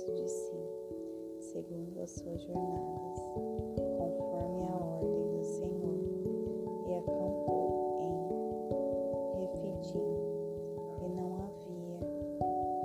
deserto 0.00 0.14
de 0.14 0.28
Sim, 0.28 0.68
segundo 1.40 2.00
as 2.00 2.10
suas 2.10 2.40
jornadas, 2.42 3.18
conforme 3.98 4.62
a 4.64 4.76
ordem 4.76 5.28
do 5.32 5.42
Senhor, 5.42 6.00
e 6.86 6.94
acampou 6.94 7.96
em 8.00 8.12
Refidim, 9.40 9.98
e 11.02 11.08
não 11.08 11.34
havia 11.34 11.98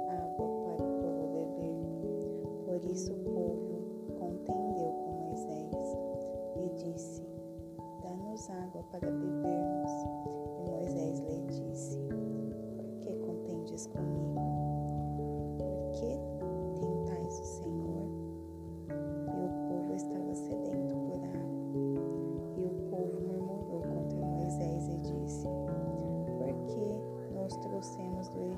água 0.09 0.47
para 0.63 0.83
o 0.83 0.91
povo 1.01 1.25
beber. 1.33 1.75
Por 2.65 2.91
isso 2.91 3.13
o 3.13 3.17
povo 3.17 3.75
contendeu 4.19 4.91
com 4.91 5.11
Moisés 5.27 5.87
e 6.57 6.69
disse: 6.75 7.23
Dá-nos 8.01 8.49
água 8.49 8.83
para 8.91 9.11
bebermos. 9.11 9.91
E 10.59 10.69
Moisés 10.69 11.19
lhe 11.19 11.41
disse: 11.47 11.74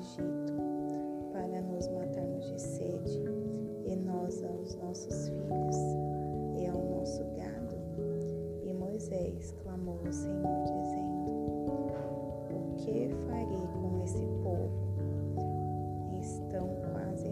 Egito 0.08 0.54
para 1.32 1.60
nos 1.60 1.86
matarmos 1.88 2.48
de 2.48 2.58
sede, 2.58 3.22
e 3.84 3.94
nós 3.94 4.42
aos 4.42 4.74
nossos 4.76 5.28
filhos 5.28 5.76
e 6.56 6.66
ao 6.66 6.82
nosso 6.82 7.22
gado? 7.36 7.76
E 8.64 8.72
Moisés 8.72 9.52
clamou 9.62 10.00
ao 10.06 10.10
Senhor, 10.10 10.64
dizendo: 10.64 11.28
O 12.54 12.74
que 12.78 13.10
farei 13.26 13.66
com 13.66 14.02
esse 14.02 14.24
povo? 14.42 14.72
Estão 16.18 16.68
quase 16.90 17.30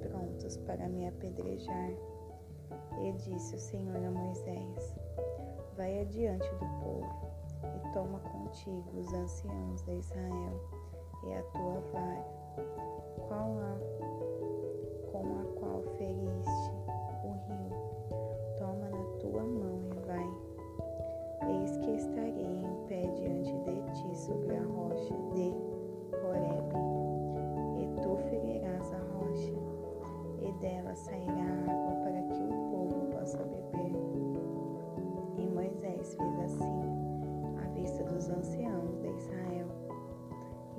prontos 0.00 0.56
para 0.56 0.88
me 0.88 1.06
apedrejar. 1.06 1.92
E 3.00 3.12
disse 3.12 3.54
o 3.54 3.60
Senhor 3.60 3.96
a 3.96 4.10
Moisés: 4.10 4.92
Vai 5.76 6.00
adiante 6.00 6.48
do 6.54 6.66
povo 6.82 7.30
e 7.62 7.92
toma 7.92 8.18
contigo 8.18 8.90
os 8.98 9.12
anciãos 9.12 9.82
de 9.82 9.98
Israel 9.98 10.60
e 11.24 11.34
a 11.34 11.42
tua 11.42 11.80
vara, 11.92 12.24
qual 13.28 13.50
a, 13.58 13.78
com 15.10 15.40
a 15.40 15.44
qual 15.58 15.65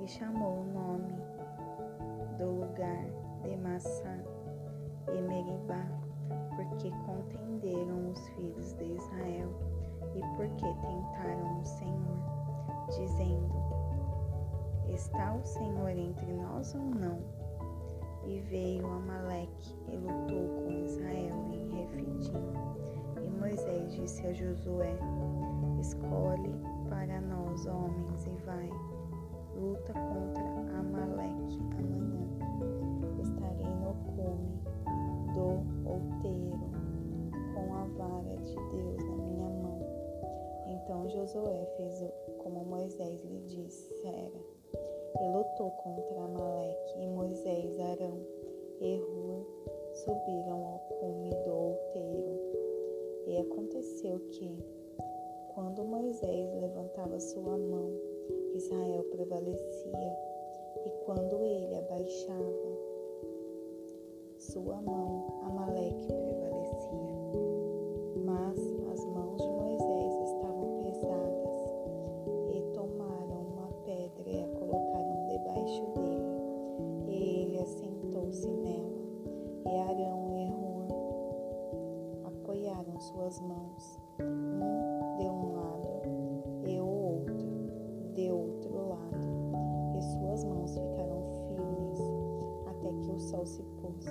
chamou 0.08 0.60
o 0.60 0.72
nome 0.72 1.12
do 2.38 2.60
lugar 2.60 3.04
de 3.42 3.54
Massá 3.58 4.16
e 5.12 5.20
Meribá, 5.20 5.86
porque 6.56 6.90
contenderam 7.04 8.10
os 8.10 8.28
filhos 8.30 8.72
de 8.74 8.84
Israel 8.84 9.50
e 10.14 10.20
porque 10.36 10.64
tentaram 10.64 11.60
o 11.60 11.64
Senhor, 11.64 12.18
dizendo: 12.88 13.52
Está 14.88 15.34
o 15.34 15.44
Senhor 15.44 15.90
entre 15.90 16.32
nós 16.32 16.74
ou 16.74 16.80
não? 16.80 17.18
E 18.24 18.40
veio 18.40 18.86
Amaleque 18.86 19.76
e 19.88 19.96
lutou 19.96 20.48
com 20.56 20.70
Israel 20.84 21.36
em 21.52 21.68
Refidim. 21.76 22.32
E 23.22 23.30
Moisés 23.38 23.92
disse 23.92 24.26
a 24.26 24.32
Josué: 24.32 24.96
Escolhe 25.78 26.54
para 26.88 27.20
nós 27.20 27.66
homens 27.66 28.26
e 28.26 28.30
vai, 28.46 28.70
luta 29.58 29.92
contra 29.92 30.78
Amaleque 30.78 31.58
amanhã. 31.78 32.28
Estarei 33.20 33.74
no 33.74 33.92
cume 34.14 34.62
do 35.34 35.90
outeiro 35.90 36.70
com 37.54 37.74
a 37.74 37.84
vara 37.96 38.36
de 38.36 38.54
Deus 38.54 38.96
na 39.04 39.16
minha 39.16 39.48
mão. 39.48 39.80
Então 40.68 41.08
Josué 41.08 41.66
fez 41.76 42.04
como 42.38 42.64
Moisés 42.64 43.24
lhe 43.24 43.40
dissera, 43.40 44.40
e 45.20 45.28
lutou 45.28 45.70
contra 45.72 46.22
Amaleque, 46.22 47.00
e 47.00 47.06
Moisés, 47.08 47.80
Arão 47.80 48.20
e 48.80 49.00
Hur 49.00 49.44
subiram 49.92 50.64
ao 50.64 50.78
cume 51.00 51.30
do 51.30 51.50
outeiro. 51.50 52.38
E 53.26 53.38
aconteceu 53.38 54.20
que, 54.30 54.56
quando 55.54 55.84
Moisés 55.84 56.54
levantava 56.54 57.18
sua 57.18 57.58
mão, 57.58 57.92
Israel 58.54 59.04
prevalecia, 59.10 60.16
e 60.86 60.90
quando 61.04 61.44
ele 61.44 61.74
abaixava 61.76 62.78
sua 64.38 64.80
mão, 64.80 65.40
Amaleque 65.44 66.06
prevalecia. 66.06 67.47
Sol 93.28 93.44
se 93.44 93.62
pôs. 93.62 94.06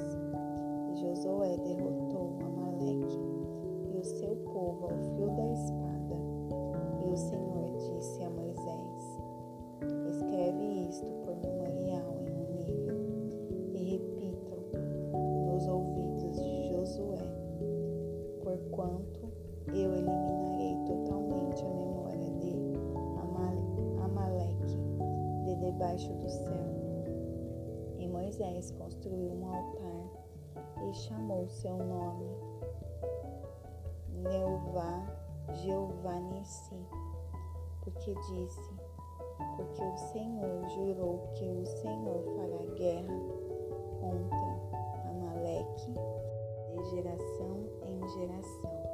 E 0.91 0.95
Josué 1.01 1.57
derrotou 1.57 2.38
Amaleque 2.45 3.19
e 3.91 3.97
o 3.97 4.03
seu 4.03 4.35
povo 4.53 4.85
ao 4.85 4.97
fio 4.97 5.28
da 5.35 5.53
espada. 5.53 6.16
E 7.03 7.09
o 7.09 7.17
Senhor 7.17 7.77
disse 7.77 8.23
a 8.23 8.29
Moisés: 8.29 9.19
Escreve 10.07 10.88
isto 10.88 11.11
por 11.25 11.35
memorial 11.38 12.16
em 12.19 12.31
um 12.31 12.57
livro 12.61 12.97
e 13.73 13.83
repita 13.97 14.56
nos 15.47 15.67
ouvidos 15.67 16.39
de 16.39 16.69
Josué, 16.73 17.27
porquanto 18.44 19.31
eu 19.73 19.94
eliminarei 19.94 20.77
totalmente 20.85 21.66
a 21.66 21.69
memória 21.69 22.29
de 22.39 22.56
Ama- 23.19 24.06
Amaleque 24.06 24.77
de 25.44 25.56
debaixo 25.56 26.13
do 26.13 26.29
céu. 26.29 26.76
Moisés 28.27 28.71
construiu 28.71 29.31
um 29.31 29.55
altar 29.55 30.83
e 30.83 30.93
chamou 30.93 31.47
seu 31.47 31.77
nome 31.77 32.27
Neuvá 34.09 35.07
Jeová 35.53 36.19
Nissi, 36.19 36.75
porque 37.81 38.13
disse, 38.13 38.73
porque 39.55 39.81
o 39.81 39.97
Senhor 40.11 40.67
jurou 40.71 41.19
que 41.35 41.45
o 41.45 41.65
Senhor 41.65 42.21
fará 42.35 42.75
guerra 42.75 43.17
contra 44.01 45.09
Amaleque 45.09 45.94
de 46.74 46.89
geração 46.89 47.69
em 47.85 48.07
geração. 48.09 48.87